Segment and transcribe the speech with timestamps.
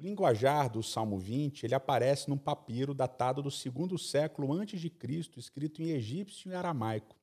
[0.00, 4.88] O linguajar do Salmo 20 ele aparece num papiro datado do segundo século antes de
[4.88, 7.14] Cristo, escrito em egípcio e aramaico.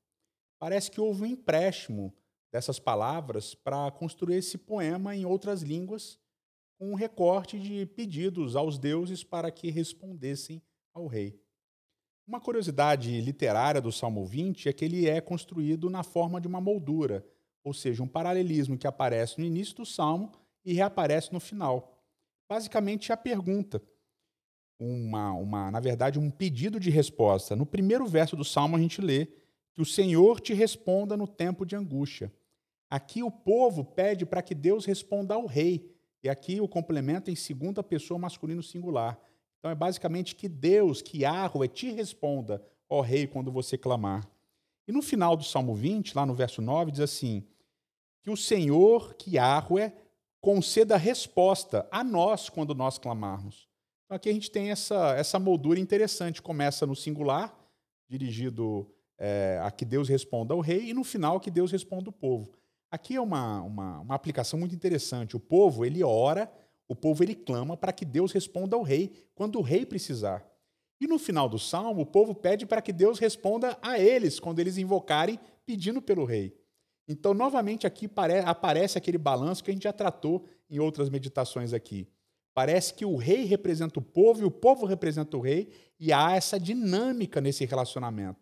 [0.59, 2.13] Parece que houve um empréstimo
[2.51, 6.19] dessas palavras para construir esse poema em outras línguas,
[6.77, 10.61] com um recorte de pedidos aos deuses para que respondessem
[10.93, 11.41] ao rei.
[12.27, 16.61] Uma curiosidade literária do Salmo 20 é que ele é construído na forma de uma
[16.61, 17.25] moldura,
[17.63, 20.31] ou seja, um paralelismo que aparece no início do salmo
[20.63, 21.96] e reaparece no final.
[22.49, 23.81] Basicamente, a pergunta,
[24.79, 27.55] uma, uma, na verdade, um pedido de resposta.
[27.55, 29.27] No primeiro verso do salmo, a gente lê
[29.73, 32.31] que o Senhor te responda no tempo de angústia.
[32.89, 35.91] Aqui o povo pede para que Deus responda ao rei.
[36.23, 39.19] E aqui o complemento em segunda pessoa masculino singular.
[39.59, 44.27] Então é basicamente que Deus, que Yahweh, te responda, ó rei, quando você clamar.
[44.87, 47.45] E no final do Salmo 20, lá no verso 9, diz assim:
[48.21, 49.93] que o Senhor, que Yahweh,
[50.47, 53.67] conceda resposta a nós quando nós clamarmos.
[54.05, 56.41] Então aqui a gente tem essa, essa moldura interessante.
[56.41, 57.53] Começa no singular,
[58.07, 62.13] dirigido é, a que Deus responda ao rei, e no final que Deus responda ao
[62.13, 62.53] povo.
[62.89, 65.35] Aqui é uma, uma, uma aplicação muito interessante.
[65.35, 66.49] O povo, ele ora
[66.87, 70.49] o povo ele clama para que Deus responda ao rei quando o rei precisar.
[71.01, 74.59] E no final do salmo, o povo pede para que Deus responda a eles quando
[74.59, 76.57] eles invocarem pedindo pelo rei.
[77.07, 78.09] Então, novamente, aqui
[78.45, 82.07] aparece aquele balanço que a gente já tratou em outras meditações aqui.
[82.53, 86.35] Parece que o rei representa o povo e o povo representa o rei, e há
[86.35, 88.39] essa dinâmica nesse relacionamento.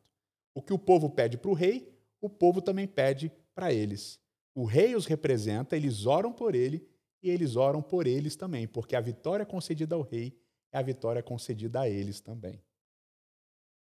[0.53, 4.19] O que o povo pede para o rei, o povo também pede para eles.
[4.53, 6.87] O rei os representa, eles oram por ele
[7.21, 10.37] e eles oram por eles também, porque a vitória concedida ao rei
[10.71, 12.61] é a vitória concedida a eles também.